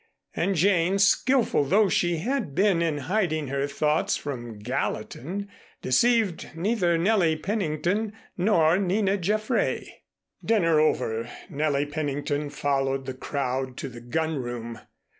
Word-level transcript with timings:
And 0.35 0.55
Jane, 0.55 0.97
skillful 0.97 1.65
though 1.65 1.87
she 1.87 2.17
had 2.17 2.55
been 2.55 2.81
in 2.81 2.97
hiding 2.97 3.49
her 3.49 3.67
thoughts 3.67 4.17
from 4.17 4.57
Gallatin, 4.57 5.47
deceived 5.83 6.53
neither 6.55 6.97
Nellie 6.97 7.35
Pennington 7.35 8.13
nor 8.35 8.79
Nina 8.79 9.19
Jaffray. 9.19 9.87
Dinner 10.43 10.79
over, 10.79 11.29
Nellie 11.51 11.85
Pennington 11.85 12.49
followed 12.49 13.05
the 13.05 13.13
crowd 13.13 13.77
to 13.77 13.89
the 13.89 14.01
gunroom. 14.01 14.79